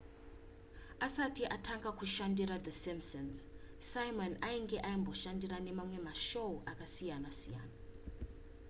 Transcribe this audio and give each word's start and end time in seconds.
asati 1.07 1.43
atanga 1.55 1.89
kushandira 1.99 2.55
the 2.65 2.71
simpsons 2.83 3.37
simon 3.89 4.33
ainge 4.49 4.77
amboshanda 4.91 5.57
nemamwe 5.65 5.97
mashow 6.07 6.53
akasiyana 6.71 7.29
siyana 7.39 7.75